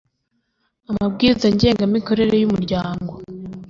[0.89, 3.13] amabwiriza ngengamikorere y umuryango